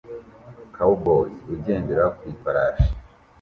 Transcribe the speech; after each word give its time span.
Cowboy 0.75 1.29
ugendera 1.53 2.05
ku 2.17 2.21
ifarashi 2.33 2.89